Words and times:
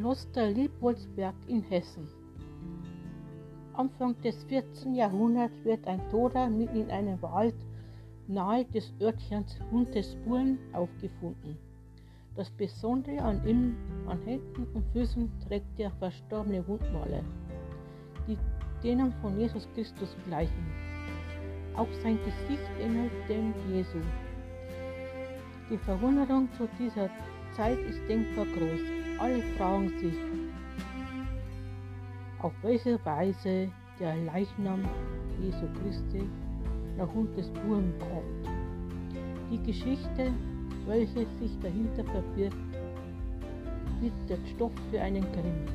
Kloster 0.00 0.48
Liebholzberg 0.48 1.34
in 1.46 1.60
Hessen. 1.64 2.08
Anfang 3.74 4.18
des 4.22 4.42
14. 4.44 4.94
Jahrhunderts 4.94 5.62
wird 5.62 5.86
ein 5.86 6.00
Toter 6.08 6.48
mitten 6.48 6.76
in 6.76 6.90
einem 6.90 7.20
Wald 7.20 7.54
nahe 8.26 8.64
des 8.64 8.94
Örtchens 8.98 9.58
Huntespuren 9.70 10.58
aufgefunden. 10.72 11.58
Das 12.34 12.48
Besondere 12.52 13.20
an 13.20 13.46
ihm, 13.46 13.76
an 14.06 14.18
Händen 14.22 14.66
und 14.72 14.86
Füßen 14.94 15.30
trägt 15.46 15.78
der 15.78 15.90
verstorbene 15.90 16.66
Wundmale, 16.66 17.22
die 18.26 18.38
denen 18.82 19.12
von 19.20 19.38
Jesus 19.38 19.68
Christus 19.74 20.16
gleichen. 20.26 20.66
Auch 21.76 21.92
sein 22.02 22.18
Gesicht 22.24 22.70
ähnelt 22.80 23.12
dem 23.28 23.52
Jesu. 23.70 23.98
Die 25.70 25.76
Verwunderung 25.76 26.48
zu 26.56 26.66
dieser 26.78 27.10
Zeit 27.54 27.78
ist 27.80 28.00
denkbar 28.08 28.46
groß. 28.46 28.99
Alle 29.20 29.42
fragen 29.58 29.90
sich, 29.98 30.14
auf 32.38 32.54
welche 32.62 32.98
Weise 33.04 33.68
der 33.98 34.16
Leichnam 34.16 34.82
Jesu 35.42 35.66
Christi 35.74 36.22
nach 36.96 37.12
Huntesburen 37.12 37.92
kommt. 37.98 38.48
Die 39.50 39.62
Geschichte, 39.62 40.32
welche 40.86 41.26
sich 41.38 41.58
dahinter 41.60 42.02
verbirgt, 42.10 42.56
der 44.26 44.38
Stoff 44.54 44.72
für 44.90 45.02
einen 45.02 45.30
Krimi. 45.32 45.66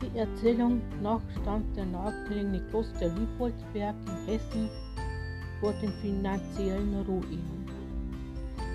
Die 0.00 0.18
Erzählung 0.18 0.80
nach 1.02 1.20
stand 1.42 1.76
der 1.76 1.84
nahegelegene 1.84 2.62
Kloster 2.70 3.08
Liebholzberg 3.08 3.94
in 4.06 4.32
Hessen 4.32 4.70
vor 5.60 5.74
den 5.82 5.92
finanziellen 6.00 6.94
Ruinen. 7.06 7.67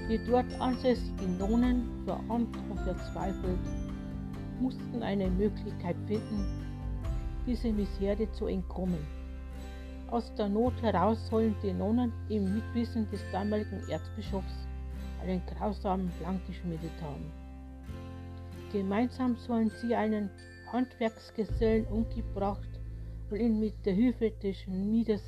Die 0.09 0.19
dort 0.27 0.45
ansässigen 0.59 1.37
Nonnen, 1.37 1.89
verarmt 2.05 2.57
und 2.69 2.79
verzweifelt, 2.81 3.59
mussten 4.59 5.01
eine 5.01 5.29
Möglichkeit 5.29 5.95
finden, 6.07 6.45
diese 7.47 7.71
Misere 7.71 8.29
zu 8.33 8.47
entkommen. 8.47 8.99
Aus 10.11 10.33
der 10.35 10.49
Not 10.49 10.73
heraus 10.81 11.25
sollen 11.29 11.55
die 11.63 11.71
Nonnen 11.71 12.11
im 12.27 12.53
Mitwissen 12.53 13.09
des 13.11 13.21
damaligen 13.31 13.81
Erzbischofs 13.89 14.67
einen 15.21 15.41
grausamen 15.45 16.09
Plan 16.19 16.39
geschmiedet 16.47 17.01
haben. 17.01 17.31
Gemeinsam 18.73 19.37
sollen 19.37 19.71
sie 19.81 19.95
einen 19.95 20.29
Handwerksgesellen 20.71 21.85
umgebracht 21.87 22.69
und 23.31 23.39
ihn 23.39 23.59
mit 23.59 23.85
der 23.85 23.93
Hilfe 23.93 24.31
des 24.31 24.57
Schmiedes 24.57 25.23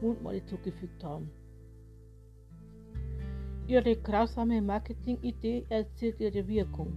Mundmale 0.00 0.44
zugefügt 0.46 1.04
haben. 1.04 1.30
Ihre 3.68 3.96
grausame 3.96 4.62
Marketingidee 4.62 5.66
erzielt 5.68 6.20
ihre 6.20 6.46
Wirkung. 6.46 6.92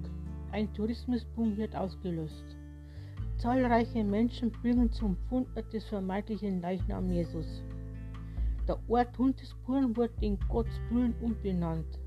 Ein 0.52 0.72
Tourismusboom 0.76 1.58
wird 1.58 1.76
ausgelöst. 1.76 2.45
Zahlreiche 3.38 4.04
Menschen 4.04 4.52
bringen 4.52 4.92
zum 4.92 5.17
Fundort 5.27 5.73
des 5.73 5.86
vermeintlichen 5.86 6.61
Leichnam 6.61 7.10
Jesus. 7.10 7.64
Der 8.67 8.77
Ort 8.88 9.17
Hundespuren 9.17 9.98
wird 9.98 10.11
in 10.21 10.38
Gottsbrünn 10.48 11.16
umbenannt. 11.21 11.98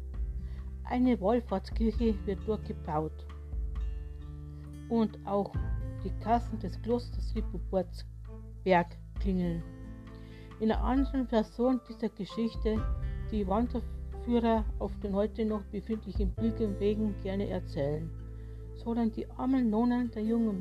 Eine 0.85 1.21
Wallfahrtskirche 1.21 2.15
wird 2.25 2.39
dort 2.47 2.65
gebaut. 2.65 3.27
Und 4.89 5.19
auch 5.27 5.53
die 6.05 6.13
Kassen 6.23 6.61
des 6.61 6.81
Klosters 6.83 7.35
Berg 8.63 8.97
klingeln. 9.19 9.61
In 10.61 10.71
einer 10.71 10.85
anderen 10.85 11.27
Version 11.27 11.81
dieser 11.89 12.11
Geschichte, 12.11 12.81
die 13.33 13.45
Wanderführer 13.45 14.02
Führer 14.25 14.65
auf 14.79 14.97
den 15.01 15.15
heute 15.15 15.45
noch 15.45 15.65
befindlichen 15.65 16.33
Pilgerwegen 16.37 17.15
gerne 17.23 17.49
erzählen. 17.49 18.09
Sollen 18.75 19.11
die 19.11 19.29
armen 19.31 19.69
Nonnen 19.69 20.11
der 20.13 20.23
junge 20.23 20.53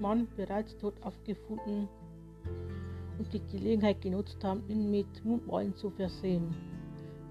Mann 0.00 0.26
bereits 0.36 0.76
tot 0.76 0.94
aufgefunden 1.02 1.88
und 3.18 3.32
die 3.32 3.40
Gelegenheit 3.46 4.00
genutzt 4.00 4.42
haben, 4.42 4.62
ihn 4.68 4.90
mit 4.90 5.24
Mundmalen 5.24 5.74
zu 5.76 5.90
versehen. 5.90 6.54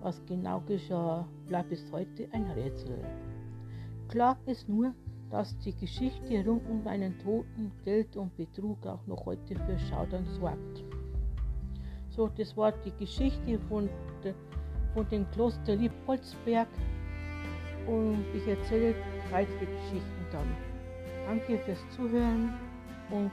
Was 0.02 0.24
genau 0.26 0.62
geschah, 0.62 1.28
bleibt 1.48 1.70
bis 1.70 1.92
heute 1.92 2.28
ein 2.32 2.50
Rätsel. 2.52 2.98
Klar 4.08 4.38
ist 4.46 4.70
nur, 4.70 4.94
dass 5.30 5.58
die 5.58 5.76
Geschichte 5.76 6.46
rund 6.46 6.68
um 6.70 6.88
einen 6.88 7.18
Toten, 7.20 7.72
Geld 7.84 8.16
und 8.16 8.36
Betrug 8.38 8.86
auch 8.86 9.06
noch 9.08 9.26
heute 9.26 9.56
für 9.56 9.78
Schaudern 9.78 10.26
sorgt. 10.40 10.86
So, 12.10 12.30
das 12.30 12.56
war 12.56 12.72
die 12.72 12.94
Geschichte 12.98 13.60
von 13.68 13.90
der 14.24 14.36
von 14.96 15.08
dem 15.10 15.30
Kloster 15.32 15.76
Liebholzberg 15.76 16.70
und 17.86 18.26
ich 18.34 18.48
erzähle 18.48 18.96
weitere 19.30 19.66
Geschichten 19.66 20.26
dann. 20.32 20.48
Danke 21.28 21.60
fürs 21.66 21.84
Zuhören 21.96 22.54
und 23.12 23.32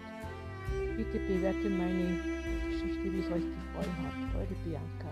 bitte 0.97 1.19
bewerte 1.21 1.71
meine 1.71 2.19
Geschichte, 2.69 3.05
wie 3.05 3.21
es 3.21 3.27
euch 3.27 3.45
gefallen 3.45 3.97
hat. 4.03 4.37
Eure 4.37 4.55
Bianca. 4.65 5.09